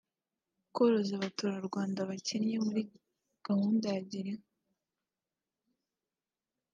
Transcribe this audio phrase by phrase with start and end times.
[0.75, 2.81] koroza abaturarwanda bakennye muri
[3.45, 4.53] gahunda ya Girinka